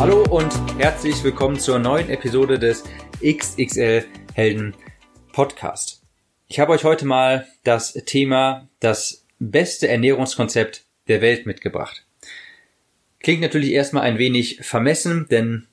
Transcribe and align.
Hallo 0.00 0.22
und 0.30 0.54
herzlich 0.78 1.24
willkommen 1.24 1.58
zur 1.58 1.80
neuen 1.80 2.08
Episode 2.08 2.60
des 2.60 2.84
XXL 3.20 4.04
Helden 4.32 4.74
Podcast. 5.32 6.02
Ich 6.46 6.60
habe 6.60 6.70
euch 6.70 6.84
heute 6.84 7.04
mal 7.04 7.48
das 7.64 7.94
Thema 8.06 8.68
das 8.78 9.26
beste 9.40 9.88
Ernährungskonzept 9.88 10.84
der 11.08 11.20
Welt 11.20 11.46
mitgebracht. 11.46 12.06
Klingt 13.18 13.40
natürlich 13.40 13.72
erstmal 13.72 14.04
ein 14.04 14.18
wenig 14.18 14.60
vermessen, 14.62 15.26
denn 15.32 15.66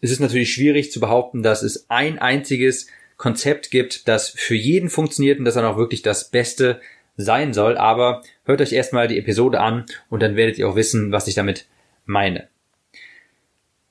es 0.00 0.10
ist 0.10 0.20
natürlich 0.20 0.54
schwierig 0.54 0.90
zu 0.90 0.98
behaupten, 0.98 1.42
dass 1.42 1.62
es 1.62 1.90
ein 1.90 2.18
einziges 2.18 2.86
Konzept 3.18 3.70
gibt, 3.70 4.08
das 4.08 4.30
für 4.30 4.56
jeden 4.56 4.88
funktioniert 4.88 5.38
und 5.38 5.44
das 5.44 5.54
dann 5.54 5.66
auch 5.66 5.76
wirklich 5.76 6.00
das 6.00 6.30
Beste 6.30 6.80
sein 7.18 7.52
soll. 7.52 7.76
Aber 7.76 8.22
hört 8.44 8.62
euch 8.62 8.72
erstmal 8.72 9.06
die 9.06 9.18
Episode 9.18 9.60
an 9.60 9.84
und 10.08 10.22
dann 10.22 10.34
werdet 10.34 10.56
ihr 10.56 10.66
auch 10.66 10.76
wissen, 10.76 11.12
was 11.12 11.28
ich 11.28 11.34
damit 11.34 11.66
meine. 12.06 12.48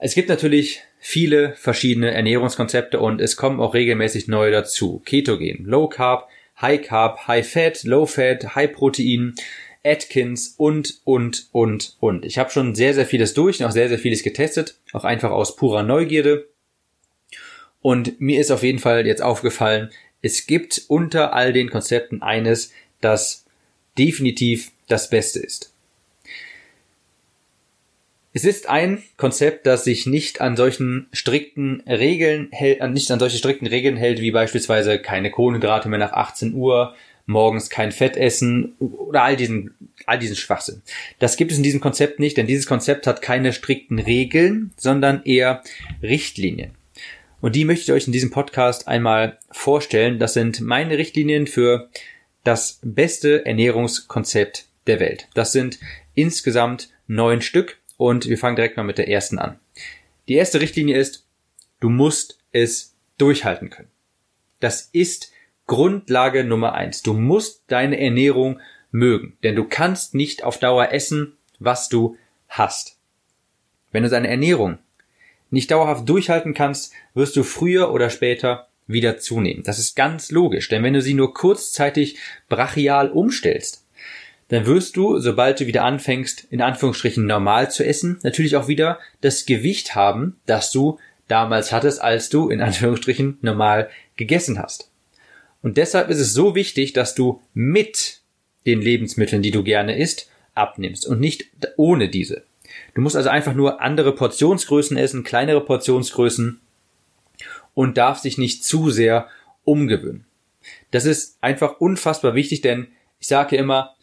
Es 0.05 0.13
gibt 0.13 0.29
natürlich 0.29 0.83
viele 0.99 1.55
verschiedene 1.55 2.13
Ernährungskonzepte 2.13 2.99
und 2.99 3.19
es 3.19 3.37
kommen 3.37 3.59
auch 3.59 3.73
regelmäßig 3.73 4.27
neue 4.27 4.51
dazu. 4.51 5.01
Ketogen, 5.03 5.65
Low 5.65 5.87
Carb, 5.87 6.29
High 6.61 6.79
Carb, 6.83 7.27
High 7.27 7.51
Fat, 7.51 7.83
Low 7.85 8.05
Fat, 8.05 8.53
High 8.53 8.71
Protein, 8.71 9.33
Atkins 9.83 10.53
und, 10.57 11.01
und, 11.05 11.47
und, 11.51 11.97
und. 11.99 12.23
Ich 12.23 12.37
habe 12.37 12.51
schon 12.51 12.75
sehr, 12.75 12.93
sehr 12.93 13.07
vieles 13.07 13.33
durch 13.33 13.59
und 13.59 13.65
auch 13.65 13.71
sehr, 13.71 13.89
sehr 13.89 13.97
vieles 13.97 14.21
getestet, 14.21 14.75
auch 14.93 15.05
einfach 15.05 15.31
aus 15.31 15.55
purer 15.55 15.81
Neugierde. 15.81 16.49
Und 17.81 18.21
mir 18.21 18.39
ist 18.39 18.51
auf 18.51 18.61
jeden 18.61 18.77
Fall 18.77 19.07
jetzt 19.07 19.23
aufgefallen, 19.23 19.89
es 20.21 20.45
gibt 20.45 20.83
unter 20.87 21.33
all 21.33 21.51
den 21.51 21.71
Konzepten 21.71 22.21
eines, 22.21 22.71
das 23.01 23.45
definitiv 23.97 24.71
das 24.87 25.09
Beste 25.09 25.39
ist. 25.39 25.74
Es 28.35 28.43
ist 28.43 28.67
ein 28.67 29.01
Konzept, 29.15 29.65
das 29.65 29.85
sich 29.85 30.07
nicht 30.07 30.41
an 30.41 30.57
solchen 30.57 31.07
strikten 31.13 31.81
Regeln 31.87 32.49
hält, 32.51 32.81
nicht 32.91 33.09
an 33.09 33.17
solche 33.17 33.37
strikten 33.37 33.65
Regeln 33.65 33.95
hält, 33.95 34.19
wie 34.19 34.31
beispielsweise 34.31 34.99
keine 34.99 35.31
Kohlenhydrate 35.31 35.87
mehr 35.87 35.99
nach 35.99 36.11
18 36.11 36.53
Uhr, 36.53 36.93
morgens 37.25 37.69
kein 37.69 37.93
Fett 37.93 38.17
essen 38.17 38.75
oder 38.79 39.23
all 39.23 39.37
diesen, 39.37 39.73
all 40.05 40.19
diesen 40.19 40.35
Schwachsinn. 40.35 40.81
Das 41.19 41.37
gibt 41.37 41.53
es 41.53 41.57
in 41.57 41.63
diesem 41.63 41.79
Konzept 41.79 42.19
nicht, 42.19 42.35
denn 42.35 42.45
dieses 42.45 42.67
Konzept 42.67 43.07
hat 43.07 43.21
keine 43.21 43.53
strikten 43.53 43.99
Regeln, 43.99 44.73
sondern 44.75 45.23
eher 45.23 45.63
Richtlinien. 46.03 46.71
Und 47.39 47.55
die 47.55 47.63
möchte 47.63 47.83
ich 47.83 47.95
euch 47.95 48.07
in 48.07 48.11
diesem 48.11 48.31
Podcast 48.31 48.89
einmal 48.89 49.39
vorstellen. 49.49 50.19
Das 50.19 50.33
sind 50.33 50.59
meine 50.59 50.97
Richtlinien 50.97 51.47
für 51.47 51.89
das 52.43 52.81
beste 52.83 53.45
Ernährungskonzept 53.45 54.65
der 54.87 54.99
Welt. 54.99 55.29
Das 55.35 55.53
sind 55.53 55.79
insgesamt 56.15 56.89
neun 57.07 57.41
Stück 57.41 57.77
und 57.97 58.27
wir 58.27 58.37
fangen 58.37 58.55
direkt 58.55 58.77
mal 58.77 58.83
mit 58.83 58.97
der 58.97 59.09
ersten 59.09 59.39
an. 59.39 59.59
Die 60.27 60.35
erste 60.35 60.59
Richtlinie 60.59 60.97
ist, 60.97 61.25
du 61.79 61.89
musst 61.89 62.39
es 62.51 62.95
durchhalten 63.17 63.69
können. 63.69 63.89
Das 64.59 64.89
ist 64.91 65.31
Grundlage 65.67 66.43
Nummer 66.43 66.73
eins. 66.73 67.01
Du 67.01 67.13
musst 67.13 67.63
deine 67.67 67.99
Ernährung 67.99 68.59
mögen, 68.91 69.37
denn 69.43 69.55
du 69.55 69.65
kannst 69.65 70.13
nicht 70.13 70.43
auf 70.43 70.59
Dauer 70.59 70.91
essen, 70.91 71.37
was 71.59 71.89
du 71.89 72.17
hast. 72.47 72.97
Wenn 73.91 74.03
du 74.03 74.09
deine 74.09 74.27
Ernährung 74.27 74.79
nicht 75.49 75.71
dauerhaft 75.71 76.07
durchhalten 76.07 76.53
kannst, 76.53 76.93
wirst 77.13 77.35
du 77.35 77.43
früher 77.43 77.91
oder 77.93 78.09
später 78.09 78.67
wieder 78.87 79.17
zunehmen. 79.17 79.63
Das 79.63 79.79
ist 79.79 79.95
ganz 79.95 80.31
logisch, 80.31 80.69
denn 80.69 80.83
wenn 80.83 80.93
du 80.93 81.01
sie 81.01 81.13
nur 81.13 81.33
kurzzeitig 81.33 82.17
brachial 82.49 83.09
umstellst, 83.09 83.84
dann 84.49 84.65
wirst 84.65 84.95
du, 84.95 85.19
sobald 85.19 85.59
du 85.59 85.67
wieder 85.67 85.83
anfängst, 85.83 86.45
in 86.49 86.61
Anführungsstrichen 86.61 87.25
normal 87.25 87.71
zu 87.71 87.85
essen, 87.85 88.19
natürlich 88.23 88.55
auch 88.55 88.67
wieder 88.67 88.99
das 89.21 89.45
Gewicht 89.45 89.95
haben, 89.95 90.37
das 90.45 90.71
du 90.71 90.99
damals 91.27 91.71
hattest, 91.71 92.01
als 92.01 92.29
du 92.29 92.49
in 92.49 92.61
Anführungsstrichen 92.61 93.39
normal 93.41 93.89
gegessen 94.15 94.59
hast. 94.59 94.91
Und 95.63 95.77
deshalb 95.77 96.09
ist 96.09 96.19
es 96.19 96.33
so 96.33 96.53
wichtig, 96.53 96.93
dass 96.93 97.15
du 97.15 97.41
mit 97.55 98.21
den 98.67 98.81
Lebensmitteln, 98.81 99.41
die 99.41 99.51
du 99.51 99.63
gerne 99.63 99.97
isst, 99.97 100.29
abnimmst 100.53 101.07
und 101.07 101.19
nicht 101.19 101.45
ohne 101.75 102.07
diese. 102.09 102.43
Du 102.93 103.01
musst 103.01 103.15
also 103.15 103.29
einfach 103.29 103.53
nur 103.53 103.81
andere 103.81 104.13
Portionsgrößen 104.13 104.95
essen, 104.97 105.23
kleinere 105.23 105.63
Portionsgrößen 105.63 106.59
und 107.73 107.97
darfst 107.97 108.25
dich 108.25 108.37
nicht 108.37 108.63
zu 108.63 108.91
sehr 108.91 109.27
umgewöhnen. 109.63 110.25
Das 110.91 111.05
ist 111.05 111.37
einfach 111.41 111.79
unfassbar 111.79 112.35
wichtig, 112.35 112.61
denn 112.61 112.87
ich 113.19 113.27
sage 113.27 113.55
immer, 113.55 113.94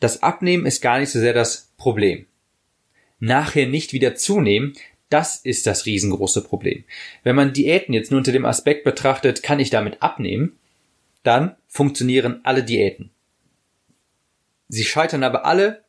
das 0.00 0.22
Abnehmen 0.22 0.66
ist 0.66 0.80
gar 0.80 0.98
nicht 0.98 1.10
so 1.10 1.20
sehr 1.20 1.34
das 1.34 1.72
Problem. 1.76 2.26
Nachher 3.18 3.66
nicht 3.66 3.92
wieder 3.92 4.14
zunehmen, 4.14 4.72
das 5.10 5.36
ist 5.36 5.66
das 5.66 5.86
riesengroße 5.86 6.42
Problem. 6.42 6.84
Wenn 7.22 7.36
man 7.36 7.52
Diäten 7.52 7.92
jetzt 7.92 8.10
nur 8.10 8.18
unter 8.18 8.32
dem 8.32 8.46
Aspekt 8.46 8.84
betrachtet, 8.84 9.42
kann 9.42 9.60
ich 9.60 9.70
damit 9.70 10.02
abnehmen, 10.02 10.58
dann 11.22 11.56
funktionieren 11.68 12.40
alle 12.44 12.64
Diäten. 12.64 13.10
Sie 14.68 14.84
scheitern 14.84 15.24
aber 15.24 15.44
alle 15.44 15.84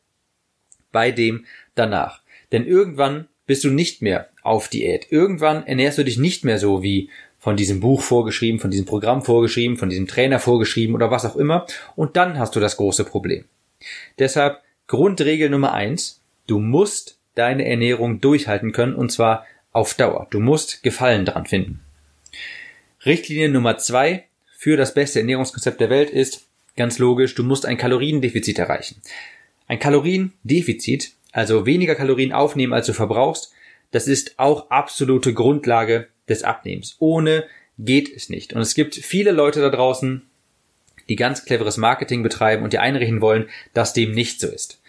bei 0.90 1.10
dem 1.10 1.46
danach. 1.74 2.20
Denn 2.50 2.66
irgendwann 2.66 3.28
bist 3.46 3.64
du 3.64 3.70
nicht 3.70 4.02
mehr 4.02 4.28
auf 4.42 4.68
Diät. 4.68 5.06
Irgendwann 5.10 5.66
ernährst 5.66 5.98
du 5.98 6.04
dich 6.04 6.18
nicht 6.18 6.44
mehr 6.44 6.58
so 6.58 6.82
wie 6.82 7.08
von 7.38 7.56
diesem 7.56 7.80
Buch 7.80 8.02
vorgeschrieben, 8.02 8.60
von 8.60 8.70
diesem 8.70 8.86
Programm 8.86 9.22
vorgeschrieben, 9.22 9.76
von 9.76 9.88
diesem 9.88 10.06
Trainer 10.06 10.38
vorgeschrieben 10.38 10.94
oder 10.94 11.10
was 11.10 11.24
auch 11.24 11.36
immer. 11.36 11.66
Und 11.96 12.16
dann 12.16 12.38
hast 12.38 12.54
du 12.54 12.60
das 12.60 12.76
große 12.76 13.04
Problem. 13.04 13.44
Deshalb 14.18 14.60
Grundregel 14.86 15.50
Nummer 15.50 15.72
eins, 15.72 16.20
du 16.46 16.58
musst 16.58 17.18
deine 17.34 17.66
Ernährung 17.66 18.20
durchhalten 18.20 18.72
können 18.72 18.94
und 18.94 19.10
zwar 19.10 19.46
auf 19.72 19.94
Dauer. 19.94 20.26
Du 20.30 20.40
musst 20.40 20.82
Gefallen 20.82 21.24
daran 21.24 21.46
finden. 21.46 21.80
Richtlinie 23.04 23.48
Nummer 23.48 23.78
zwei 23.78 24.26
für 24.58 24.76
das 24.76 24.94
beste 24.94 25.20
Ernährungskonzept 25.20 25.80
der 25.80 25.90
Welt 25.90 26.10
ist 26.10 26.46
ganz 26.76 26.98
logisch, 26.98 27.34
du 27.34 27.42
musst 27.42 27.66
ein 27.66 27.76
Kaloriendefizit 27.76 28.58
erreichen. 28.58 29.00
Ein 29.66 29.78
Kaloriendefizit, 29.78 31.12
also 31.32 31.66
weniger 31.66 31.94
Kalorien 31.94 32.32
aufnehmen, 32.32 32.72
als 32.72 32.86
du 32.86 32.92
verbrauchst, 32.92 33.52
das 33.90 34.06
ist 34.06 34.38
auch 34.38 34.70
absolute 34.70 35.34
Grundlage 35.34 36.08
des 36.28 36.44
Abnehmens. 36.44 36.96
Ohne 36.98 37.44
geht 37.78 38.14
es 38.14 38.28
nicht. 38.28 38.52
Und 38.52 38.60
es 38.60 38.74
gibt 38.74 38.94
viele 38.94 39.32
Leute 39.32 39.60
da 39.60 39.70
draußen, 39.70 40.22
die 41.12 41.16
ganz 41.16 41.44
cleveres 41.44 41.76
Marketing 41.76 42.22
betreiben 42.22 42.64
und 42.64 42.72
dir 42.72 42.80
einrichten 42.80 43.20
wollen, 43.20 43.50
dass 43.74 43.92
dem 43.92 44.12
nicht 44.12 44.40
so 44.40 44.48
ist. 44.48 44.80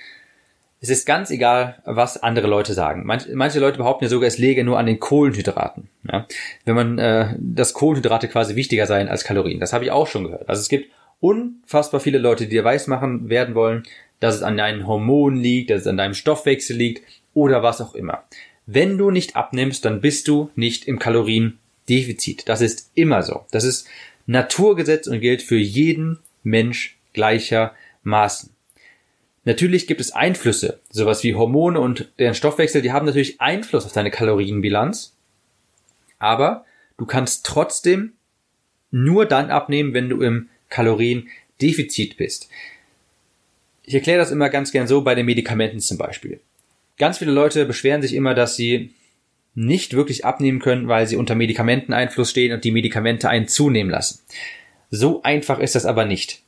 Es 0.79 0.89
ist 0.89 1.05
ganz 1.05 1.31
egal, 1.31 1.81
was 1.85 2.23
andere 2.23 2.47
Leute 2.47 2.73
sagen. 2.73 3.03
Manche, 3.05 3.59
Leute 3.59 3.77
behaupten 3.77 4.05
ja 4.05 4.09
sogar, 4.09 4.27
es 4.27 4.37
läge 4.37 4.63
nur 4.63 4.77
an 4.77 4.85
den 4.85 4.99
Kohlenhydraten. 4.99 5.89
Ja? 6.09 6.27
Wenn 6.63 6.75
man, 6.75 6.97
äh, 6.97 7.35
dass 7.39 7.73
Kohlenhydrate 7.73 8.29
quasi 8.29 8.55
wichtiger 8.55 8.85
seien 8.85 9.09
als 9.09 9.25
Kalorien. 9.25 9.59
Das 9.59 9.73
habe 9.73 9.83
ich 9.83 9.91
auch 9.91 10.07
schon 10.07 10.25
gehört. 10.25 10.47
Also 10.47 10.61
es 10.61 10.69
gibt 10.69 10.89
unfassbar 11.19 11.99
viele 11.99 12.17
Leute, 12.19 12.45
die 12.45 12.51
dir 12.51 12.63
weismachen 12.63 13.29
werden 13.29 13.55
wollen, 13.55 13.83
dass 14.19 14.35
es 14.35 14.43
an 14.43 14.57
deinen 14.57 14.87
Hormonen 14.87 15.39
liegt, 15.39 15.69
dass 15.69 15.81
es 15.81 15.87
an 15.87 15.97
deinem 15.97 16.13
Stoffwechsel 16.13 16.75
liegt 16.75 17.03
oder 17.33 17.63
was 17.63 17.81
auch 17.81 17.95
immer. 17.95 18.23
Wenn 18.65 18.97
du 18.97 19.11
nicht 19.11 19.35
abnimmst, 19.35 19.83
dann 19.83 20.01
bist 20.01 20.27
du 20.27 20.49
nicht 20.55 20.85
im 20.85 20.99
Kaloriendefizit. 20.99 22.47
Das 22.47 22.61
ist 22.61 22.91
immer 22.93 23.23
so. 23.23 23.45
Das 23.51 23.63
ist 23.63 23.87
Naturgesetz 24.25 25.07
und 25.07 25.19
gilt 25.19 25.41
für 25.41 25.57
jeden 25.57 26.19
Mensch 26.43 26.97
gleichermaßen. 27.13 28.49
Natürlich 29.45 29.87
gibt 29.87 29.99
es 29.99 30.11
Einflüsse, 30.11 30.79
sowas 30.89 31.23
wie 31.23 31.35
Hormone 31.35 31.79
und 31.79 32.11
deren 32.17 32.33
Stoffwechsel, 32.33 32.81
die 32.81 32.93
haben 32.93 33.05
natürlich 33.05 33.41
Einfluss 33.41 33.85
auf 33.85 33.91
deine 33.91 34.11
Kalorienbilanz. 34.11 35.15
Aber 36.17 36.65
du 36.97 37.05
kannst 37.05 37.45
trotzdem 37.45 38.13
nur 38.91 39.25
dann 39.25 39.51
abnehmen, 39.51 39.93
wenn 39.93 40.07
du 40.07 40.21
im 40.21 40.49
Kaloriendefizit 40.69 42.15
bist. 42.15 42.47
Ich 43.83 43.93
erkläre 43.93 44.19
das 44.19 44.31
immer 44.31 44.49
ganz 44.49 44.71
gern 44.71 44.87
so 44.87 45.01
bei 45.01 45.13
den 45.13 45.25
Medikamenten 45.25 45.81
zum 45.81 45.97
Beispiel. 45.97 46.39
Ganz 46.97 47.17
viele 47.17 47.31
Leute 47.31 47.65
beschweren 47.65 48.01
sich 48.01 48.13
immer, 48.13 48.33
dass 48.33 48.55
sie 48.55 48.93
nicht 49.55 49.93
wirklich 49.93 50.25
abnehmen 50.25 50.59
können, 50.59 50.87
weil 50.87 51.07
sie 51.07 51.15
unter 51.15 51.35
Medikamenteneinfluss 51.35 52.29
stehen 52.29 52.53
und 52.53 52.63
die 52.63 52.71
Medikamente 52.71 53.29
einen 53.29 53.47
zunehmen 53.47 53.91
lassen. 53.91 54.19
So 54.89 55.21
einfach 55.23 55.59
ist 55.59 55.75
das 55.75 55.85
aber 55.85 56.05
nicht. 56.05 56.41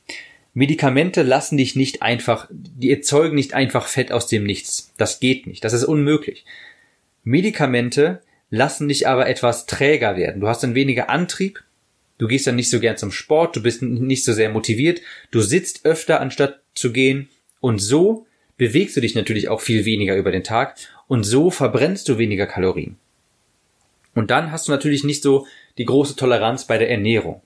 Medikamente 0.54 1.22
lassen 1.22 1.58
dich 1.58 1.76
nicht 1.76 2.02
einfach, 2.02 2.48
die 2.50 2.90
erzeugen 2.90 3.34
nicht 3.34 3.54
einfach 3.54 3.86
Fett 3.86 4.10
aus 4.10 4.26
dem 4.26 4.44
Nichts. 4.44 4.92
Das 4.96 5.20
geht 5.20 5.46
nicht. 5.46 5.62
Das 5.64 5.72
ist 5.72 5.84
unmöglich. 5.84 6.44
Medikamente 7.24 8.22
lassen 8.50 8.88
dich 8.88 9.06
aber 9.06 9.28
etwas 9.28 9.66
träger 9.66 10.16
werden. 10.16 10.40
Du 10.40 10.48
hast 10.48 10.62
dann 10.62 10.74
weniger 10.74 11.10
Antrieb, 11.10 11.62
du 12.18 12.26
gehst 12.26 12.46
dann 12.46 12.56
nicht 12.56 12.70
so 12.70 12.80
gern 12.80 12.96
zum 12.96 13.12
Sport, 13.12 13.56
du 13.56 13.62
bist 13.62 13.82
nicht 13.82 14.24
so 14.24 14.32
sehr 14.32 14.48
motiviert, 14.48 15.02
du 15.30 15.40
sitzt 15.40 15.84
öfter 15.84 16.20
anstatt 16.20 16.60
zu 16.74 16.92
gehen 16.92 17.28
und 17.60 17.78
so 17.80 18.26
bewegst 18.56 18.96
du 18.96 19.00
dich 19.00 19.14
natürlich 19.14 19.48
auch 19.48 19.60
viel 19.60 19.84
weniger 19.84 20.16
über 20.16 20.30
den 20.30 20.44
Tag 20.44 20.76
und 21.08 21.24
so 21.24 21.50
verbrennst 21.50 22.08
du 22.08 22.18
weniger 22.18 22.46
Kalorien. 22.46 22.96
Und 24.14 24.30
dann 24.30 24.50
hast 24.50 24.66
du 24.66 24.72
natürlich 24.72 25.04
nicht 25.04 25.22
so 25.22 25.46
die 25.78 25.84
große 25.84 26.16
Toleranz 26.16 26.66
bei 26.66 26.78
der 26.78 26.90
Ernährung. 26.90 27.42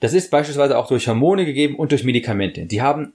Das 0.00 0.12
ist 0.12 0.30
beispielsweise 0.30 0.76
auch 0.78 0.88
durch 0.88 1.08
Hormone 1.08 1.44
gegeben 1.44 1.76
und 1.76 1.92
durch 1.92 2.04
Medikamente. 2.04 2.66
Die 2.66 2.82
haben 2.82 3.12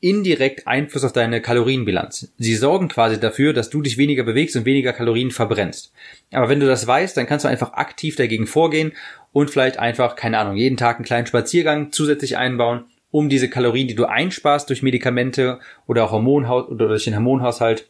indirekt 0.00 0.66
Einfluss 0.66 1.04
auf 1.04 1.12
deine 1.12 1.40
Kalorienbilanz. 1.40 2.32
Sie 2.36 2.54
sorgen 2.56 2.88
quasi 2.88 3.18
dafür, 3.18 3.54
dass 3.54 3.70
du 3.70 3.80
dich 3.80 3.96
weniger 3.96 4.22
bewegst 4.22 4.54
und 4.54 4.66
weniger 4.66 4.92
Kalorien 4.92 5.30
verbrennst. 5.30 5.92
Aber 6.30 6.50
wenn 6.50 6.60
du 6.60 6.66
das 6.66 6.86
weißt, 6.86 7.16
dann 7.16 7.26
kannst 7.26 7.46
du 7.46 7.48
einfach 7.48 7.72
aktiv 7.72 8.14
dagegen 8.14 8.46
vorgehen 8.46 8.92
und 9.32 9.50
vielleicht 9.50 9.78
einfach, 9.78 10.14
keine 10.14 10.38
Ahnung, 10.38 10.56
jeden 10.56 10.76
Tag 10.76 10.96
einen 10.96 11.06
kleinen 11.06 11.26
Spaziergang 11.26 11.90
zusätzlich 11.90 12.36
einbauen, 12.36 12.84
um 13.14 13.28
diese 13.28 13.48
Kalorien, 13.48 13.86
die 13.86 13.94
du 13.94 14.06
einsparst 14.06 14.68
durch 14.68 14.82
Medikamente 14.82 15.60
oder 15.86 16.10
Hormonhaus 16.10 16.68
oder 16.68 16.88
durch 16.88 17.04
den 17.04 17.14
Hormonhaushalt, 17.14 17.88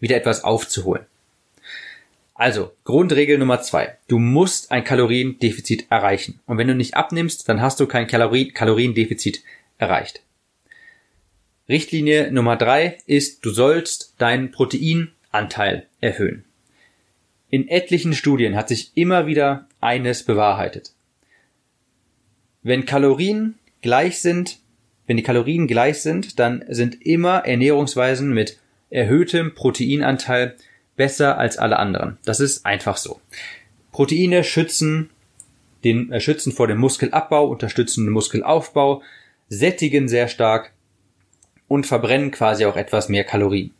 wieder 0.00 0.16
etwas 0.16 0.42
aufzuholen. 0.42 1.06
Also, 2.34 2.72
Grundregel 2.82 3.38
Nummer 3.38 3.60
zwei. 3.62 3.96
Du 4.08 4.18
musst 4.18 4.72
ein 4.72 4.82
Kaloriendefizit 4.82 5.86
erreichen. 5.88 6.40
Und 6.46 6.58
wenn 6.58 6.66
du 6.66 6.74
nicht 6.74 6.96
abnimmst, 6.96 7.48
dann 7.48 7.60
hast 7.60 7.78
du 7.78 7.86
kein 7.86 8.08
Kaloriendefizit 8.08 9.44
erreicht. 9.78 10.20
Richtlinie 11.68 12.32
Nummer 12.32 12.56
drei 12.56 12.98
ist, 13.06 13.44
du 13.44 13.50
sollst 13.50 14.14
deinen 14.18 14.50
Proteinanteil 14.50 15.86
erhöhen. 16.00 16.44
In 17.50 17.68
etlichen 17.68 18.14
Studien 18.14 18.56
hat 18.56 18.66
sich 18.66 18.90
immer 18.96 19.28
wieder 19.28 19.68
eines 19.80 20.24
bewahrheitet. 20.24 20.90
Wenn 22.64 22.84
Kalorien 22.84 23.60
gleich 23.84 24.22
sind, 24.22 24.60
wenn 25.06 25.18
die 25.18 25.22
Kalorien 25.22 25.66
gleich 25.66 26.00
sind, 26.00 26.38
dann 26.38 26.64
sind 26.68 27.04
immer 27.04 27.44
Ernährungsweisen 27.44 28.32
mit 28.32 28.58
erhöhtem 28.88 29.54
Proteinanteil 29.54 30.56
besser 30.96 31.36
als 31.36 31.58
alle 31.58 31.78
anderen. 31.78 32.16
Das 32.24 32.40
ist 32.40 32.64
einfach 32.64 32.96
so. 32.96 33.20
Proteine 33.92 34.42
schützen 34.42 35.10
den, 35.84 36.10
äh, 36.10 36.18
schützen 36.18 36.50
vor 36.50 36.66
dem 36.66 36.78
Muskelabbau, 36.78 37.46
unterstützen 37.46 38.06
den 38.06 38.14
Muskelaufbau, 38.14 39.02
sättigen 39.50 40.08
sehr 40.08 40.28
stark 40.28 40.72
und 41.68 41.86
verbrennen 41.86 42.30
quasi 42.30 42.64
auch 42.64 42.76
etwas 42.76 43.10
mehr 43.10 43.24
Kalorien. 43.24 43.70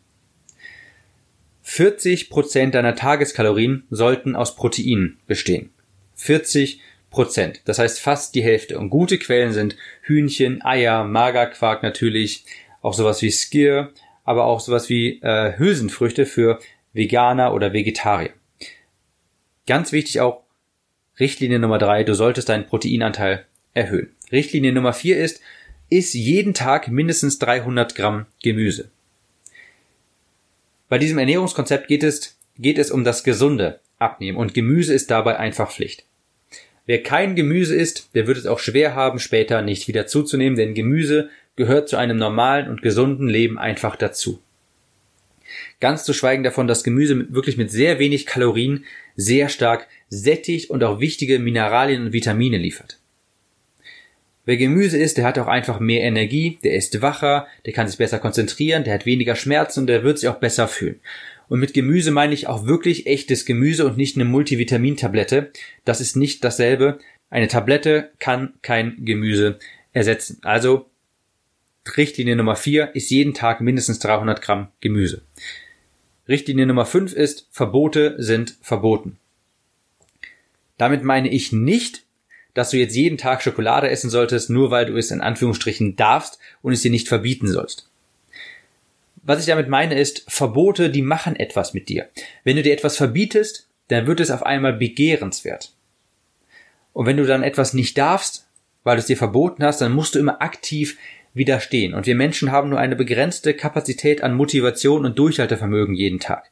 40 1.62 2.28
Prozent 2.28 2.74
deiner 2.74 2.94
Tageskalorien 2.94 3.84
sollten 3.88 4.36
aus 4.36 4.54
Proteinen 4.54 5.16
bestehen. 5.26 5.70
40 6.16 6.82
Prozent. 7.14 7.60
Das 7.64 7.78
heißt 7.78 8.00
fast 8.00 8.34
die 8.34 8.42
Hälfte. 8.42 8.76
Und 8.76 8.90
gute 8.90 9.18
Quellen 9.18 9.52
sind 9.52 9.76
Hühnchen, 10.02 10.62
Eier, 10.62 11.04
Magerquark 11.04 11.84
natürlich, 11.84 12.44
auch 12.82 12.92
sowas 12.92 13.22
wie 13.22 13.30
Skier, 13.30 13.92
aber 14.24 14.46
auch 14.46 14.58
sowas 14.58 14.88
wie 14.88 15.20
äh, 15.22 15.56
Hülsenfrüchte 15.56 16.26
für 16.26 16.58
Veganer 16.92 17.54
oder 17.54 17.72
Vegetarier. 17.72 18.30
Ganz 19.66 19.92
wichtig 19.92 20.20
auch 20.20 20.42
Richtlinie 21.20 21.60
Nummer 21.60 21.78
drei, 21.78 22.02
du 22.02 22.14
solltest 22.14 22.48
deinen 22.48 22.66
Proteinanteil 22.66 23.46
erhöhen. 23.74 24.10
Richtlinie 24.32 24.72
Nummer 24.72 24.92
vier 24.92 25.16
ist, 25.16 25.40
iss 25.90 26.14
jeden 26.14 26.52
Tag 26.52 26.88
mindestens 26.88 27.38
300 27.38 27.94
Gramm 27.94 28.26
Gemüse. 28.42 28.90
Bei 30.88 30.98
diesem 30.98 31.18
Ernährungskonzept 31.18 31.86
geht 31.86 32.02
es, 32.02 32.36
geht 32.58 32.78
es 32.78 32.90
um 32.90 33.04
das 33.04 33.22
gesunde 33.22 33.78
Abnehmen 34.00 34.36
und 34.36 34.52
Gemüse 34.52 34.92
ist 34.92 35.12
dabei 35.12 35.38
einfach 35.38 35.70
Pflicht. 35.70 36.04
Wer 36.86 37.02
kein 37.02 37.34
Gemüse 37.34 37.74
isst, 37.74 38.10
der 38.14 38.26
wird 38.26 38.36
es 38.36 38.46
auch 38.46 38.58
schwer 38.58 38.94
haben, 38.94 39.18
später 39.18 39.62
nicht 39.62 39.88
wieder 39.88 40.06
zuzunehmen, 40.06 40.56
denn 40.56 40.74
Gemüse 40.74 41.30
gehört 41.56 41.88
zu 41.88 41.96
einem 41.96 42.18
normalen 42.18 42.68
und 42.68 42.82
gesunden 42.82 43.28
Leben 43.28 43.58
einfach 43.58 43.96
dazu. 43.96 44.40
Ganz 45.80 46.04
zu 46.04 46.12
schweigen 46.12 46.42
davon, 46.42 46.66
dass 46.66 46.84
Gemüse 46.84 47.32
wirklich 47.32 47.56
mit 47.56 47.70
sehr 47.70 47.98
wenig 47.98 48.26
Kalorien 48.26 48.84
sehr 49.16 49.48
stark 49.48 49.86
sättigt 50.08 50.70
und 50.70 50.82
auch 50.84 51.00
wichtige 51.00 51.38
Mineralien 51.38 52.06
und 52.06 52.12
Vitamine 52.12 52.58
liefert. 52.58 52.98
Wer 54.46 54.58
Gemüse 54.58 54.98
isst, 54.98 55.16
der 55.16 55.24
hat 55.24 55.38
auch 55.38 55.46
einfach 55.46 55.80
mehr 55.80 56.02
Energie, 56.02 56.58
der 56.62 56.74
ist 56.74 57.00
wacher, 57.00 57.46
der 57.64 57.72
kann 57.72 57.88
sich 57.88 57.96
besser 57.96 58.18
konzentrieren, 58.18 58.84
der 58.84 58.92
hat 58.92 59.06
weniger 59.06 59.36
Schmerzen 59.36 59.80
und 59.80 59.86
der 59.86 60.02
wird 60.02 60.18
sich 60.18 60.28
auch 60.28 60.38
besser 60.38 60.68
fühlen. 60.68 61.00
Und 61.48 61.60
mit 61.60 61.74
Gemüse 61.74 62.10
meine 62.10 62.34
ich 62.34 62.46
auch 62.46 62.66
wirklich 62.66 63.06
echtes 63.06 63.44
Gemüse 63.44 63.86
und 63.86 63.96
nicht 63.96 64.16
eine 64.16 64.24
Multivitamintablette. 64.24 65.52
Das 65.84 66.00
ist 66.00 66.16
nicht 66.16 66.42
dasselbe. 66.44 66.98
Eine 67.30 67.48
Tablette 67.48 68.10
kann 68.18 68.54
kein 68.62 69.04
Gemüse 69.04 69.58
ersetzen. 69.92 70.38
Also 70.42 70.86
Richtlinie 71.96 72.36
Nummer 72.36 72.56
4 72.56 72.94
ist 72.94 73.10
jeden 73.10 73.34
Tag 73.34 73.60
mindestens 73.60 73.98
300 73.98 74.40
Gramm 74.40 74.68
Gemüse. 74.80 75.22
Richtlinie 76.26 76.66
Nummer 76.66 76.86
5 76.86 77.12
ist 77.12 77.46
Verbote 77.50 78.14
sind 78.18 78.56
verboten. 78.62 79.18
Damit 80.78 81.04
meine 81.04 81.28
ich 81.28 81.52
nicht, 81.52 82.04
dass 82.54 82.70
du 82.70 82.78
jetzt 82.78 82.96
jeden 82.96 83.18
Tag 83.18 83.42
Schokolade 83.42 83.90
essen 83.90 84.10
solltest, 84.10 84.48
nur 84.48 84.70
weil 84.70 84.86
du 84.86 84.96
es 84.96 85.10
in 85.10 85.20
Anführungsstrichen 85.20 85.96
darfst 85.96 86.38
und 86.62 86.72
es 86.72 86.82
dir 86.82 86.90
nicht 86.90 87.08
verbieten 87.08 87.48
sollst. 87.48 87.90
Was 89.24 89.40
ich 89.40 89.46
damit 89.46 89.68
meine 89.68 89.98
ist, 89.98 90.24
Verbote, 90.28 90.90
die 90.90 91.02
machen 91.02 91.36
etwas 91.36 91.74
mit 91.74 91.88
dir. 91.88 92.08
Wenn 92.44 92.56
du 92.56 92.62
dir 92.62 92.72
etwas 92.72 92.96
verbietest, 92.96 93.68
dann 93.88 94.06
wird 94.06 94.20
es 94.20 94.30
auf 94.30 94.44
einmal 94.44 94.74
begehrenswert. 94.74 95.72
Und 96.92 97.06
wenn 97.06 97.16
du 97.16 97.26
dann 97.26 97.42
etwas 97.42 97.74
nicht 97.74 97.98
darfst, 97.98 98.46
weil 98.82 98.96
du 98.96 99.00
es 99.00 99.06
dir 99.06 99.16
verboten 99.16 99.64
hast, 99.64 99.80
dann 99.80 99.92
musst 99.92 100.14
du 100.14 100.18
immer 100.18 100.42
aktiv 100.42 100.98
widerstehen. 101.32 101.94
Und 101.94 102.06
wir 102.06 102.14
Menschen 102.14 102.52
haben 102.52 102.68
nur 102.68 102.78
eine 102.78 102.96
begrenzte 102.96 103.54
Kapazität 103.54 104.22
an 104.22 104.34
Motivation 104.34 105.04
und 105.04 105.18
Durchhaltevermögen 105.18 105.94
jeden 105.94 106.20
Tag 106.20 106.50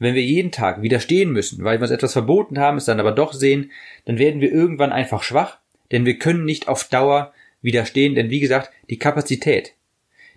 wenn 0.00 0.14
wir 0.14 0.22
jeden 0.22 0.50
Tag 0.50 0.82
widerstehen 0.82 1.30
müssen, 1.30 1.62
weil 1.62 1.78
wir 1.78 1.82
uns 1.82 1.92
etwas 1.92 2.14
verboten 2.14 2.58
haben, 2.58 2.78
es 2.78 2.86
dann 2.86 2.98
aber 2.98 3.12
doch 3.12 3.32
sehen, 3.32 3.70
dann 4.06 4.18
werden 4.18 4.40
wir 4.40 4.50
irgendwann 4.50 4.92
einfach 4.92 5.22
schwach, 5.22 5.58
denn 5.92 6.06
wir 6.06 6.18
können 6.18 6.44
nicht 6.44 6.66
auf 6.66 6.84
Dauer 6.84 7.32
widerstehen, 7.62 8.14
denn 8.14 8.30
wie 8.30 8.40
gesagt, 8.40 8.70
die 8.88 8.98
Kapazität, 8.98 9.74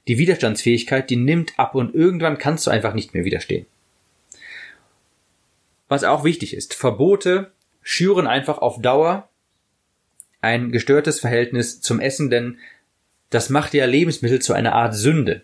die 0.08 0.18
Widerstandsfähigkeit, 0.18 1.10
die 1.10 1.16
nimmt 1.16 1.58
ab 1.58 1.76
und 1.76 1.96
irgendwann 1.96 2.38
kannst 2.38 2.68
du 2.68 2.72
einfach 2.72 2.94
nicht 2.94 3.14
mehr 3.14 3.26
widerstehen. 3.26 3.66
Was 5.88 6.04
auch 6.04 6.24
wichtig 6.24 6.56
ist, 6.56 6.74
Verbote 6.74 7.52
schüren 7.82 8.28
einfach 8.28 8.58
auf 8.58 8.82
Dauer 8.82 9.30
ein 10.42 10.72
gestörtes 10.72 11.20
Verhältnis 11.20 11.82
zum 11.82 12.00
Essen, 12.00 12.30
denn 12.30 12.58
das 13.30 13.50
macht 13.50 13.74
ja 13.74 13.86
Lebensmittel 13.86 14.42
zu 14.42 14.54
einer 14.54 14.74
Art 14.74 14.94
Sünde. 14.94 15.44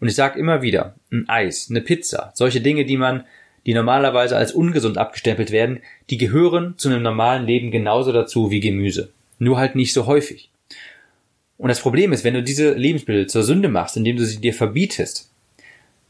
Und 0.00 0.08
ich 0.08 0.14
sage 0.14 0.38
immer 0.38 0.60
wieder, 0.60 0.96
ein 1.10 1.28
Eis, 1.28 1.68
eine 1.70 1.80
Pizza, 1.80 2.32
solche 2.34 2.60
Dinge, 2.60 2.84
die 2.84 2.96
man 2.96 3.24
die 3.66 3.74
normalerweise 3.74 4.36
als 4.36 4.52
ungesund 4.52 4.98
abgestempelt 4.98 5.50
werden, 5.50 5.80
die 6.10 6.18
gehören 6.18 6.76
zu 6.76 6.88
einem 6.88 7.02
normalen 7.02 7.46
Leben 7.46 7.70
genauso 7.70 8.12
dazu 8.12 8.50
wie 8.50 8.60
Gemüse. 8.60 9.12
Nur 9.38 9.56
halt 9.56 9.74
nicht 9.74 9.94
so 9.94 10.06
häufig. 10.06 10.50
Und 11.64 11.70
das 11.70 11.80
Problem 11.80 12.12
ist, 12.12 12.24
wenn 12.24 12.34
du 12.34 12.42
diese 12.42 12.74
Lebensmittel 12.74 13.26
zur 13.26 13.42
Sünde 13.42 13.70
machst, 13.70 13.96
indem 13.96 14.18
du 14.18 14.26
sie 14.26 14.38
dir 14.38 14.52
verbietest, 14.52 15.30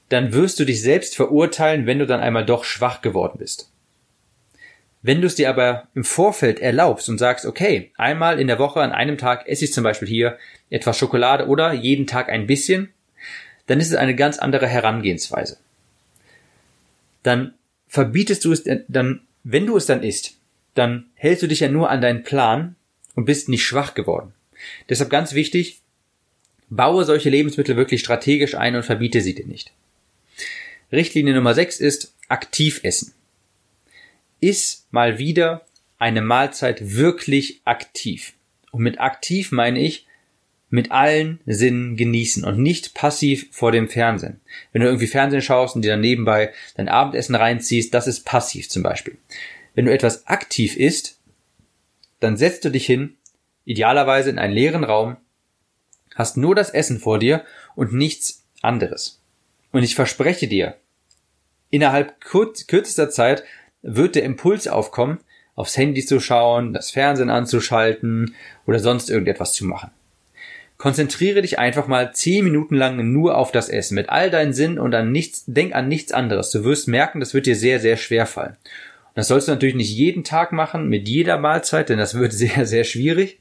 dann 0.09 0.33
wirst 0.33 0.59
du 0.59 0.65
dich 0.65 0.83
selbst 0.83 1.15
verurteilen, 1.15 1.87
wenn 1.87 2.01
du 2.01 2.07
dann 2.07 2.19
einmal 2.19 2.45
doch 2.45 2.65
schwach 2.65 3.03
geworden 3.03 3.39
bist. 3.39 3.71
Wenn 5.03 5.21
du 5.21 5.29
es 5.29 5.37
dir 5.37 5.49
aber 5.49 5.87
im 5.95 6.03
Vorfeld 6.03 6.59
erlaubst 6.59 7.09
und 7.09 7.19
sagst, 7.19 7.47
okay, 7.47 7.93
einmal 7.97 8.41
in 8.41 8.49
der 8.49 8.59
Woche 8.59 8.81
an 8.81 8.91
einem 8.91 9.17
Tag 9.17 9.47
esse 9.47 9.67
ich 9.67 9.73
zum 9.73 9.85
Beispiel 9.85 10.09
hier 10.09 10.39
etwas 10.71 10.99
Schokolade 10.99 11.47
oder 11.47 11.73
jeden 11.73 12.09
Tag 12.09 12.31
ein 12.31 12.49
bisschen, 12.49 12.89
dann 13.67 13.79
ist 13.79 13.91
es 13.91 13.95
eine 13.95 14.17
ganz 14.17 14.39
andere 14.39 14.67
Herangehensweise 14.67 15.59
dann 17.25 17.55
verbietest 17.89 18.45
du 18.45 18.53
es, 18.53 18.65
dann, 18.87 19.23
wenn 19.43 19.67
du 19.67 19.77
es 19.77 19.87
dann 19.87 20.03
isst, 20.03 20.37
dann 20.75 21.07
hältst 21.15 21.43
du 21.43 21.47
dich 21.49 21.61
ja 21.61 21.69
nur 21.69 21.91
an 21.91 22.01
deinen 22.01 22.23
Plan 22.23 22.77
und 23.17 23.25
bist 23.25 23.49
nicht 23.49 23.65
schwach 23.65 23.95
geworden. 23.95 24.35
Deshalb 24.89 25.11
ganz 25.11 25.35
wichtig, 25.35 25.81
baue 26.69 27.05
solche 27.05 27.31
Lebensmittel 27.31 27.77
wirklich 27.77 28.01
strategisch 28.01 28.55
ein 28.55 28.77
und 28.77 28.85
verbiete 28.85 29.21
sie 29.21 29.35
dir 29.35 29.47
nicht. 29.47 29.73
Richtlinie 30.93 31.35
Nummer 31.35 31.55
6 31.55 31.81
ist 31.81 32.15
aktiv 32.29 32.81
essen. 32.83 33.13
Iss 34.41 34.87
mal 34.91 35.19
wieder 35.19 35.65
eine 35.99 36.21
Mahlzeit 36.21 36.97
wirklich 36.97 37.61
aktiv. 37.65 38.35
Und 38.71 38.83
mit 38.83 39.01
aktiv 39.01 39.53
meine 39.53 39.81
ich, 39.81 40.07
mit 40.71 40.91
allen 40.91 41.39
Sinnen 41.47 41.97
genießen 41.97 42.45
und 42.45 42.59
nicht 42.59 42.95
passiv 42.95 43.47
vor 43.53 43.71
dem 43.71 43.89
Fernsehen. 43.89 44.41
Wenn 44.73 44.83
du 44.83 44.89
irgendwie 44.89 45.07
Fernsehen 45.07 45.43
schaust 45.43 45.77
und 45.77 45.83
dir 45.83 45.93
dann 45.93 46.01
nebenbei 46.01 46.53
dein 46.77 46.89
Abendessen 46.89 47.37
reinziehst, 47.37 47.95
das 47.95 48.09
ist 48.09 48.25
passiv 48.25 48.69
zum 48.69 48.83
Beispiel. 48.83 49.17
Wenn 49.75 49.85
du 49.85 49.93
etwas 49.93 50.27
aktiv 50.27 50.77
isst, 50.77 51.19
dann 52.19 52.37
setzt 52.37 52.65
du 52.65 52.71
dich 52.71 52.87
hin, 52.87 53.17
idealerweise 53.65 54.31
in 54.31 54.39
einen 54.39 54.55
leeren 54.55 54.85
Raum, 54.85 55.17
hast 56.15 56.37
nur 56.37 56.55
das 56.55 56.71
Essen 56.71 56.99
vor 56.99 57.19
dir 57.19 57.45
und 57.75 57.93
nichts 57.93 58.45
anderes. 58.63 59.21
Und 59.73 59.83
ich 59.83 59.95
verspreche 59.95 60.47
dir, 60.47 60.77
innerhalb 61.71 62.21
kürzester 62.21 63.11
Zeit 63.11 63.45
wird 63.83 64.15
der 64.15 64.23
Impuls 64.23 64.69
aufkommen, 64.69 65.19
aufs 65.57 65.77
Handy 65.77 66.05
zu 66.05 66.21
schauen, 66.21 66.73
das 66.73 66.91
Fernsehen 66.91 67.31
anzuschalten 67.31 68.35
oder 68.67 68.79
sonst 68.79 69.11
irgendetwas 69.11 69.53
zu 69.53 69.65
machen. 69.65 69.91
Konzentriere 70.77 71.43
dich 71.43 71.59
einfach 71.59 71.87
mal 71.87 72.13
zehn 72.13 72.45
Minuten 72.45 72.75
lang 72.75 73.13
nur 73.13 73.39
auf 73.39 73.53
das 73.53 73.69
Essen 73.69 73.95
mit 73.95 74.09
all 74.09 74.31
deinen 74.31 74.53
Sinnen 74.53 74.79
und 74.79 74.95
an 74.95 75.13
nichts, 75.13 75.45
denk 75.47 75.75
an 75.75 75.89
nichts 75.89 76.13
anderes. 76.13 76.51
Du 76.51 76.65
wirst 76.65 76.89
merken, 76.89 77.21
das 77.21 77.33
wird 77.33 77.47
dir 77.47 77.57
sehr, 77.57 77.79
sehr 77.79 77.97
schwer 77.97 78.27
fallen. 78.27 78.57
Das 79.15 79.29
sollst 79.29 79.49
du 79.49 79.53
natürlich 79.53 79.75
nicht 79.75 79.93
jeden 79.93 80.25
Tag 80.25 80.53
machen, 80.53 80.89
mit 80.89 81.09
jeder 81.09 81.39
Mahlzeit, 81.39 81.89
denn 81.89 81.99
das 81.99 82.15
wird 82.15 82.33
sehr, 82.35 82.67
sehr 82.67 82.85
schwierig. 82.85 83.41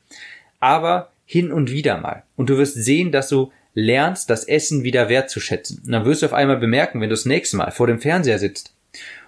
Aber 0.59 1.11
hin 1.25 1.51
und 1.51 1.71
wieder 1.71 1.97
mal. 1.99 2.23
Und 2.35 2.49
du 2.49 2.57
wirst 2.57 2.75
sehen, 2.75 3.11
dass 3.11 3.29
du 3.29 3.51
lernst, 3.73 4.29
das 4.29 4.43
Essen 4.43 4.83
wieder 4.83 5.09
wertzuschätzen. 5.09 5.81
Und 5.85 5.91
dann 5.91 6.05
wirst 6.05 6.21
du 6.21 6.27
auf 6.27 6.33
einmal 6.33 6.57
bemerken, 6.57 7.01
wenn 7.01 7.09
du 7.09 7.15
das 7.15 7.25
nächste 7.25 7.57
Mal 7.57 7.71
vor 7.71 7.87
dem 7.87 7.99
Fernseher 7.99 8.39
sitzt 8.39 8.73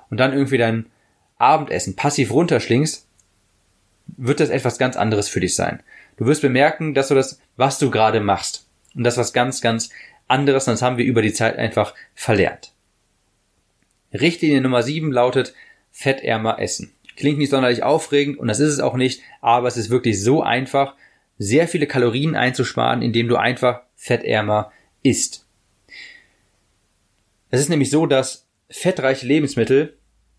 und 0.10 0.20
dann 0.20 0.34
irgendwie 0.34 0.58
dein 0.58 0.86
Abendessen 1.38 1.96
passiv 1.96 2.32
runterschlingst, 2.32 3.08
wird 4.18 4.40
das 4.40 4.50
etwas 4.50 4.78
ganz 4.78 4.96
anderes 4.98 5.30
für 5.30 5.40
dich 5.40 5.56
sein. 5.56 5.82
Du 6.18 6.26
wirst 6.26 6.42
bemerken, 6.42 6.94
dass 6.94 7.08
du 7.08 7.16
das, 7.16 7.40
was 7.58 7.80
du 7.80 7.90
gerade 7.90 8.20
machst, 8.20 8.68
und 8.96 9.04
das 9.04 9.18
was 9.18 9.34
ganz, 9.34 9.62
ganz 9.62 9.90
anderes, 10.28 10.66
das 10.66 10.82
haben 10.82 10.98
wir 10.98 11.06
über 11.06 11.22
die 11.22 11.34
Zeit 11.34 11.58
einfach 11.58 11.94
verlernt. 12.14 12.72
Richtlinie 14.14 14.62
Nummer 14.62 14.82
7 14.82 15.12
lautet 15.12 15.54
fettärmer 15.96 16.60
essen. 16.60 16.92
Klingt 17.16 17.38
nicht 17.38 17.50
sonderlich 17.50 17.82
aufregend 17.82 18.38
und 18.38 18.50
das 18.50 18.60
ist 18.60 18.74
es 18.74 18.80
auch 18.82 18.96
nicht, 18.96 19.22
aber 19.40 19.70
es 19.70 19.78
ist 19.78 19.90
wirklich 19.90 20.22
so 20.22 20.44
einfach, 20.44 20.94
sehr 21.38 21.68
viele 21.68 21.88
Kalorien 21.88 22.36
einzusparen, 22.36 23.02
indem 23.02 23.28
du 23.28 23.38
einfach 23.38 23.82
fettärmer 23.96 24.72
isst. 25.04 25.46
Es 27.50 27.62
ist 27.62 27.70
nämlich 27.70 27.90
so, 27.90 28.06
dass 28.06 28.46
fettreiche 28.70 29.26
Lebensmittel, 29.26 29.98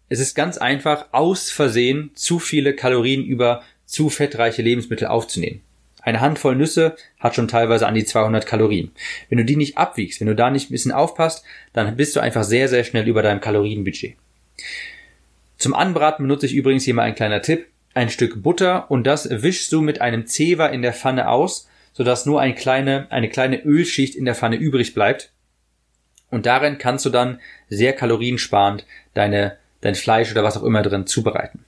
es 0.09 0.21
ist 0.21 0.35
ganz 0.35 0.59
einfach, 0.59 1.07
aus 1.13 1.51
Versehen 1.51 2.11
zu 2.15 2.39
viele 2.39 2.75
Kalorien 2.75 3.25
über 3.25 3.63
zu 3.87 4.11
fettreiche 4.11 4.63
Lebensmittel 4.63 5.09
aufzunehmen. 5.09 5.63
Eine 6.03 6.21
Handvoll 6.21 6.55
Nüsse 6.55 6.97
hat 7.19 7.35
schon 7.35 7.49
teilweise 7.49 7.87
an 7.87 7.95
die 7.95 8.05
200 8.05 8.47
Kalorien. 8.47 8.93
Wenn 9.29 9.39
du 9.39 9.45
die 9.45 9.57
nicht 9.57 9.77
abwiegst, 9.77 10.21
wenn 10.21 10.29
du 10.29 10.37
da 10.37 10.51
nicht 10.51 10.71
ein 10.71 10.73
bisschen 10.73 10.93
aufpasst, 10.93 11.45
dann 11.73 11.97
bist 11.97 12.15
du 12.15 12.21
einfach 12.21 12.45
sehr, 12.45 12.69
sehr 12.69 12.85
schnell 12.85 13.09
über 13.09 13.23
deinem 13.23 13.41
Kalorienbudget. 13.41 14.17
Zum 15.59 15.75
Anbraten 15.75 16.25
benutze 16.25 16.47
ich 16.47 16.55
übrigens 16.55 16.85
hier 16.85 16.95
mal 16.95 17.03
ein 17.03 17.15
kleiner 17.15 17.43
Tipp. 17.43 17.67
Ein 17.95 18.11
Stück 18.11 18.43
Butter 18.43 18.91
und 18.91 19.07
das 19.07 19.29
wischst 19.31 19.73
du 19.73 19.81
mit 19.81 20.01
einem 20.01 20.27
Zewa 20.27 20.67
in 20.67 20.83
der 20.83 20.93
Pfanne 20.93 21.29
aus, 21.29 21.67
sodass 21.93 22.27
nur 22.27 22.41
eine 22.41 22.55
kleine, 22.55 23.11
eine 23.11 23.31
kleine 23.31 23.65
Ölschicht 23.65 24.15
in 24.15 24.27
der 24.27 24.35
Pfanne 24.35 24.57
übrig 24.57 24.93
bleibt. 24.93 25.33
Und 26.31 26.45
darin 26.45 26.77
kannst 26.77 27.07
du 27.07 27.11
dann 27.11 27.41
sehr 27.71 27.95
kaloriensparend 27.95 28.85
deine, 29.15 29.57
dein 29.81 29.95
Fleisch 29.95 30.31
oder 30.31 30.45
was 30.45 30.59
auch 30.59 30.63
immer 30.63 30.83
drin 30.83 31.07
zubereiten. 31.07 31.65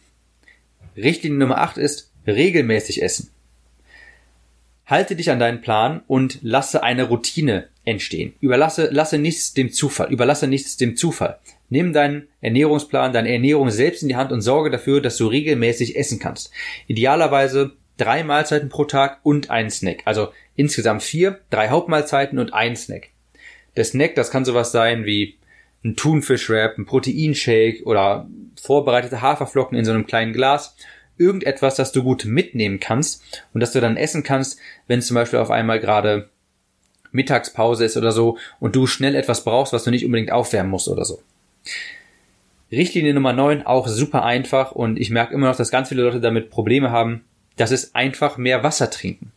Richtlinie 0.97 1.38
Nummer 1.38 1.59
8 1.59 1.78
ist 1.78 2.12
regelmäßig 2.26 3.02
essen. 3.02 3.30
Halte 4.88 5.16
dich 5.16 5.30
an 5.30 5.38
deinen 5.38 5.61
Plan 5.61 6.02
und 6.07 6.38
lasse 6.40 6.83
eine 6.83 7.04
Routine 7.04 7.68
entstehen. 7.85 8.33
Überlasse, 8.40 8.88
lasse 8.90 9.18
nichts 9.18 9.52
dem 9.52 9.71
Zufall. 9.71 10.11
Überlasse 10.11 10.47
nichts 10.47 10.78
dem 10.78 10.97
Zufall. 10.97 11.38
Nimm 11.68 11.92
deinen 11.92 12.28
Ernährungsplan, 12.40 13.12
deine 13.12 13.30
Ernährung 13.30 13.71
selbst 13.71 14.00
in 14.00 14.09
die 14.09 14.16
Hand 14.16 14.33
und 14.33 14.40
sorge 14.40 14.71
dafür, 14.71 15.02
dass 15.02 15.18
du 15.18 15.26
regelmäßig 15.26 15.95
essen 15.95 16.18
kannst. 16.18 16.50
Idealerweise 16.87 17.73
drei 17.99 18.25
Mahlzeiten 18.25 18.71
pro 18.71 18.87
Tag 18.87 19.21
und 19.25 19.50
einen 19.50 19.68
Snack. 19.68 19.99
Also 20.07 20.28
insgesamt 20.57 21.02
vier, 21.02 21.40
drei 21.50 21.68
Hauptmahlzeiten 21.68 22.38
und 22.38 22.54
ein 22.54 22.75
Snack. 22.75 23.11
Der 23.76 23.85
Snack, 23.85 24.14
das 24.14 24.30
kann 24.30 24.47
sowas 24.47 24.73
sein 24.73 25.04
wie 25.04 25.37
ein 25.85 25.97
Thunfischwrap, 25.97 26.78
ein 26.78 26.87
Proteinshake 26.87 27.85
oder 27.85 28.26
vorbereitete 28.61 29.21
Haferflocken 29.21 29.76
in 29.76 29.85
so 29.85 29.92
einem 29.92 30.07
kleinen 30.07 30.33
Glas 30.33 30.76
irgendetwas, 31.18 31.76
das 31.76 31.92
du 31.92 32.02
gut 32.02 32.25
mitnehmen 32.25 32.80
kannst 32.80 33.42
und 33.52 33.60
das 33.60 33.72
du 33.72 33.80
dann 33.80 33.96
essen 33.96 34.22
kannst, 34.22 34.58
wenn 34.87 35.02
zum 35.02 35.14
Beispiel 35.14 35.38
auf 35.38 35.50
einmal 35.50 35.80
gerade 35.80 36.28
Mittagspause 37.10 37.84
ist 37.84 37.96
oder 37.96 38.12
so 38.12 38.38
und 38.60 38.76
du 38.76 38.87
schnell 38.87 39.14
etwas 39.14 39.44
brauchst, 39.44 39.72
was 39.72 39.84
du 39.84 39.90
nicht 39.90 40.04
unbedingt 40.04 40.32
aufwärmen 40.32 40.70
musst 40.70 40.88
oder 40.88 41.04
so. 41.04 41.22
Richtlinie 42.70 43.14
Nummer 43.14 43.32
9, 43.32 43.64
auch 43.64 43.88
super 43.88 44.25
einfach 44.25 44.72
und 44.72 44.98
ich 44.98 45.10
merke 45.10 45.32
immer 45.34 45.48
noch, 45.48 45.56
dass 45.56 45.70
ganz 45.70 45.88
viele 45.88 46.02
Leute 46.02 46.20
damit 46.20 46.50
Probleme 46.50 46.90
haben. 46.90 47.25
Das 47.56 47.70
ist 47.70 47.96
einfach 47.96 48.37
mehr 48.37 48.62
Wasser 48.62 48.90
trinken. 48.90 49.32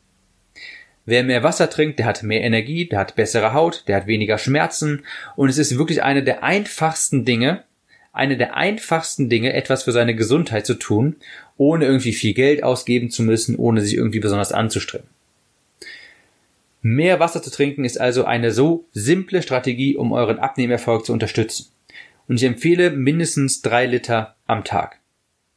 Wer 1.06 1.24
mehr 1.24 1.42
Wasser 1.42 1.70
trinkt, 1.70 1.98
der 1.98 2.06
hat 2.06 2.24
mehr 2.24 2.42
Energie, 2.42 2.88
der 2.88 3.00
hat 3.00 3.16
bessere 3.16 3.54
Haut, 3.54 3.86
der 3.88 3.96
hat 3.96 4.08
weniger 4.08 4.38
Schmerzen 4.38 5.04
und 5.36 5.50
es 5.50 5.58
ist 5.58 5.78
wirklich 5.78 6.04
eine 6.04 6.24
der 6.24 6.44
einfachsten 6.44 7.26
Dinge, 7.26 7.64
eine 8.14 8.38
der 8.38 8.56
einfachsten 8.56 9.30
Dinge, 9.30 9.54
etwas 9.54 9.84
für 9.84 9.92
seine 9.92 10.16
Gesundheit 10.16 10.66
zu 10.66 10.76
tun, 10.76 11.16
ohne 11.58 11.86
irgendwie 11.86 12.14
viel 12.14 12.34
Geld 12.34 12.64
ausgeben 12.64 13.10
zu 13.10 13.24
müssen, 13.24 13.56
ohne 13.56 13.82
sich 13.82 13.96
irgendwie 13.96 14.20
besonders 14.20 14.52
anzustrengen. 14.52 15.08
Mehr 16.82 17.20
Wasser 17.20 17.44
zu 17.44 17.52
trinken 17.52 17.86
ist 17.86 18.02
also 18.02 18.26
eine 18.26 18.52
so 18.52 18.86
simple 18.92 19.42
Strategie, 19.42 19.96
um 19.96 20.12
euren 20.12 20.40
Abnehmerfolg 20.40 21.06
zu 21.06 21.14
unterstützen. 21.14 21.68
Und 22.28 22.38
ich 22.38 22.44
empfehle 22.44 22.92
mindestens 22.92 23.62
drei 23.62 23.86
Liter 23.86 24.36
am 24.48 24.64
Tag. 24.64 25.00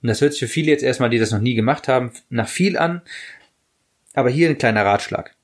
Und 0.03 0.09
das 0.09 0.21
hört 0.21 0.33
sich 0.33 0.41
für 0.41 0.49
viele 0.49 0.71
jetzt 0.71 0.85
erstmal, 0.85 1.11
die 1.11 1.19
das 1.19 1.31
noch 1.31 1.41
nie 1.41 1.55
gemacht 1.55 1.89
haben, 1.89 2.13
nach 2.29 2.49
viel 2.49 2.77
an. 2.77 3.01
Aber 4.13 4.29
hier 4.29 4.51
ein 4.51 4.59
kleiner 4.59 4.85
Ratschlag. 4.85 5.35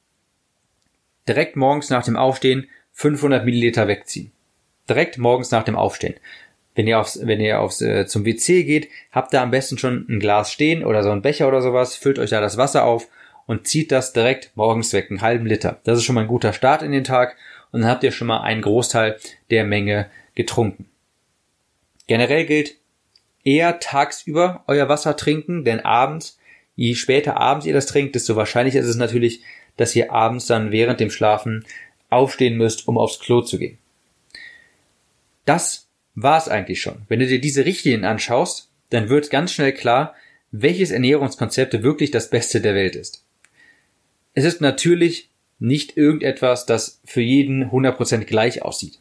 Direkt 1.26 1.56
morgens 1.56 1.88
nach 1.88 2.04
dem 2.04 2.16
Aufstehen 2.16 2.68
500 2.92 3.44
Milliliter 3.44 3.88
wegziehen. 3.88 4.32
Direkt 4.88 5.16
morgens 5.16 5.50
nach 5.50 5.64
dem 5.64 5.76
Aufstehen 5.76 6.14
wenn 6.80 6.86
ihr 6.86 6.98
aufs, 6.98 7.20
wenn 7.26 7.40
ihr 7.40 7.60
aufs 7.60 7.82
äh, 7.82 8.06
zum 8.06 8.24
WC 8.24 8.64
geht, 8.64 8.88
habt 9.12 9.34
da 9.34 9.42
am 9.42 9.50
besten 9.50 9.76
schon 9.76 10.06
ein 10.08 10.18
Glas 10.18 10.50
stehen 10.50 10.82
oder 10.82 11.02
so 11.02 11.10
ein 11.10 11.20
Becher 11.20 11.46
oder 11.46 11.60
sowas, 11.60 11.94
füllt 11.94 12.18
euch 12.18 12.30
da 12.30 12.40
das 12.40 12.56
Wasser 12.56 12.84
auf 12.84 13.06
und 13.44 13.66
zieht 13.66 13.92
das 13.92 14.14
direkt 14.14 14.52
morgens 14.54 14.90
weg, 14.94 15.10
einen 15.10 15.20
halben 15.20 15.44
Liter. 15.44 15.78
Das 15.84 15.98
ist 15.98 16.04
schon 16.04 16.14
mal 16.14 16.22
ein 16.22 16.26
guter 16.26 16.54
Start 16.54 16.80
in 16.80 16.90
den 16.90 17.04
Tag 17.04 17.36
und 17.70 17.82
dann 17.82 17.90
habt 17.90 18.02
ihr 18.02 18.12
schon 18.12 18.28
mal 18.28 18.40
einen 18.40 18.62
Großteil 18.62 19.18
der 19.50 19.64
Menge 19.64 20.06
getrunken. 20.34 20.86
Generell 22.06 22.46
gilt 22.46 22.76
eher 23.44 23.78
tagsüber 23.78 24.64
euer 24.66 24.88
Wasser 24.88 25.18
trinken, 25.18 25.66
denn 25.66 25.80
abends, 25.80 26.38
je 26.76 26.94
später 26.94 27.36
abends 27.36 27.66
ihr 27.66 27.74
das 27.74 27.84
trinkt, 27.84 28.14
desto 28.14 28.36
wahrscheinlicher 28.36 28.80
ist 28.80 28.86
es 28.86 28.96
natürlich, 28.96 29.42
dass 29.76 29.94
ihr 29.94 30.12
abends 30.12 30.46
dann 30.46 30.72
während 30.72 30.98
dem 30.98 31.10
Schlafen 31.10 31.66
aufstehen 32.08 32.56
müsst, 32.56 32.88
um 32.88 32.96
aufs 32.96 33.18
Klo 33.18 33.42
zu 33.42 33.58
gehen. 33.58 33.76
Das 35.44 35.89
war 36.14 36.38
es 36.38 36.48
eigentlich 36.48 36.80
schon. 36.80 37.02
Wenn 37.08 37.20
du 37.20 37.26
dir 37.26 37.40
diese 37.40 37.64
Richtlinien 37.64 38.04
anschaust, 38.04 38.68
dann 38.90 39.08
wird 39.08 39.30
ganz 39.30 39.52
schnell 39.52 39.72
klar, 39.72 40.14
welches 40.50 40.90
Ernährungskonzept 40.90 41.82
wirklich 41.82 42.10
das 42.10 42.30
Beste 42.30 42.60
der 42.60 42.74
Welt 42.74 42.96
ist. 42.96 43.24
Es 44.34 44.44
ist 44.44 44.60
natürlich 44.60 45.30
nicht 45.58 45.96
irgendetwas, 45.96 46.66
das 46.66 47.00
für 47.04 47.20
jeden 47.20 47.70
100% 47.70 48.24
gleich 48.24 48.62
aussieht. 48.62 48.98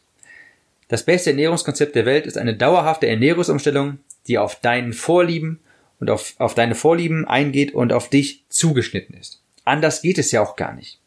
Das 0.88 1.04
beste 1.04 1.30
Ernährungskonzept 1.30 1.94
der 1.94 2.06
Welt 2.06 2.26
ist 2.26 2.36
eine 2.36 2.56
dauerhafte 2.56 3.06
Ernährungsumstellung, 3.06 3.98
die 4.26 4.38
auf 4.38 4.60
deinen 4.60 4.92
Vorlieben 4.92 5.60
und 5.98 6.10
auf, 6.10 6.34
auf 6.38 6.54
deine 6.54 6.74
Vorlieben 6.74 7.26
eingeht 7.26 7.72
und 7.74 7.92
auf 7.92 8.10
dich 8.10 8.44
zugeschnitten 8.48 9.16
ist. 9.16 9.40
Anders 9.64 10.02
geht 10.02 10.18
es 10.18 10.32
ja 10.32 10.42
auch 10.42 10.56
gar 10.56 10.74
nicht. 10.74 10.98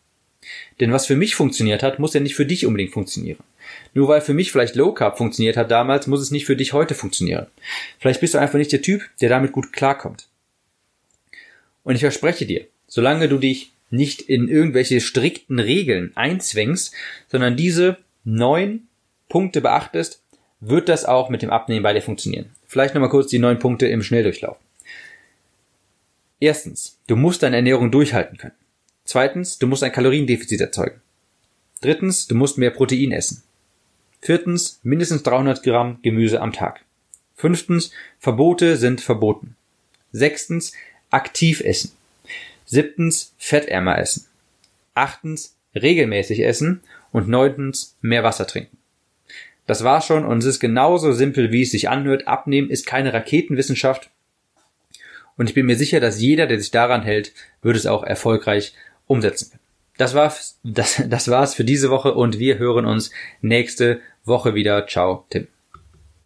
Denn 0.80 0.92
was 0.92 1.06
für 1.06 1.16
mich 1.16 1.36
funktioniert 1.36 1.84
hat, 1.84 2.00
muss 2.00 2.14
ja 2.14 2.20
nicht 2.20 2.36
für 2.36 2.46
dich 2.46 2.66
unbedingt 2.66 2.94
funktionieren. 2.94 3.40
Nur 3.94 4.08
weil 4.08 4.22
für 4.22 4.34
mich 4.34 4.52
vielleicht 4.52 4.76
Low 4.76 4.94
Carb 4.94 5.18
funktioniert 5.18 5.58
hat 5.58 5.72
damals, 5.72 6.08
muss 6.08 6.22
es 6.22 6.32
nicht 6.32 6.46
für 6.46 6.56
dich 6.56 6.74
heute 6.74 6.96
funktionieren. 6.96 7.48
Vielleicht 8.00 8.22
bist 8.22 8.34
du 8.34 8.40
einfach 8.40 8.58
nicht 8.58 8.72
der 8.72 8.82
Typ, 8.82 9.04
der 9.22 9.30
damit 9.30 9.52
gut 9.52 9.74
klarkommt. 9.74 10.28
Und 11.84 11.96
ich 11.96 12.02
verspreche 12.02 12.46
dir, 12.46 12.66
solange 12.88 13.28
du 13.28 13.38
dich 13.38 13.72
nicht 13.90 14.22
in 14.22 14.48
irgendwelche 14.48 15.02
strikten 15.02 15.60
Regeln 15.60 16.12
einzwängst, 16.16 16.94
sondern 17.28 17.56
diese 17.56 17.98
neun 18.24 18.88
Punkte 19.30 19.62
beachtest, 19.62 20.22
wird 20.60 20.90
das 20.90 21.06
auch 21.06 21.30
mit 21.30 21.42
dem 21.42 21.50
Abnehmen 21.50 21.84
bei 21.84 21.94
dir 21.94 22.02
funktionieren. 22.02 22.50
Vielleicht 22.66 22.96
nochmal 22.96 23.10
kurz 23.10 23.30
die 23.30 23.40
neun 23.40 23.60
Punkte 23.60 23.88
im 23.88 24.02
Schnelldurchlauf. 24.02 24.58
Erstens, 26.40 26.98
du 27.08 27.16
musst 27.16 27.44
deine 27.44 27.58
Ernährung 27.58 27.92
durchhalten 27.92 28.38
können. 28.38 28.56
Zweitens, 29.06 29.60
du 29.60 29.68
musst 29.68 29.84
ein 29.84 29.92
Kaloriendefizit 29.92 30.62
erzeugen. 30.62 31.02
Drittens, 31.82 32.28
du 32.28 32.36
musst 32.36 32.58
mehr 32.58 32.72
Protein 32.72 33.12
essen. 33.12 33.44
Viertens, 34.24 34.80
mindestens 34.84 35.24
300 35.24 35.64
Gramm 35.64 36.00
Gemüse 36.02 36.40
am 36.40 36.54
Tag. 36.54 36.86
Fünftens, 37.36 37.92
Verbote 38.20 38.78
sind 38.78 39.02
verboten. 39.02 39.58
Sechstens, 40.14 40.72
aktiv 41.10 41.60
essen. 41.60 41.92
Siebtens, 42.64 43.34
fettärmer 43.38 43.98
essen. 44.00 44.26
Achtens, 44.94 45.58
regelmäßig 45.76 46.40
essen. 46.46 46.80
Und 47.12 47.28
neuntens, 47.28 47.98
mehr 48.00 48.24
Wasser 48.24 48.48
trinken. 48.48 48.78
Das 49.68 49.84
war 49.84 50.00
schon 50.00 50.24
und 50.24 50.38
es 50.38 50.46
ist 50.46 50.60
genauso 50.62 51.12
simpel, 51.12 51.52
wie 51.52 51.64
es 51.64 51.72
sich 51.72 51.90
anhört. 51.90 52.26
Abnehmen 52.26 52.70
ist 52.70 52.86
keine 52.86 53.12
Raketenwissenschaft. 53.12 54.10
Und 55.36 55.50
ich 55.50 55.54
bin 55.54 55.66
mir 55.66 55.76
sicher, 55.76 56.00
dass 56.00 56.22
jeder, 56.22 56.48
der 56.48 56.62
sich 56.62 56.72
daran 56.72 57.04
hält, 57.04 57.34
wird 57.62 57.76
es 57.76 57.88
auch 57.88 58.04
erfolgreich 58.04 58.74
umsetzen 59.06 59.50
können. 59.50 59.64
Das 59.98 60.16
war's, 60.16 60.60
das, 60.64 61.04
das 61.08 61.28
war's 61.28 61.56
für 61.56 61.66
diese 61.66 61.90
Woche 61.90 62.14
und 62.14 62.40
wir 62.40 62.58
hören 62.58 62.86
uns 62.86 63.12
nächste 63.42 64.00
Woche 64.26 64.56
wieder. 64.56 64.88
Ciao, 64.88 65.26
Tim. 65.30 65.48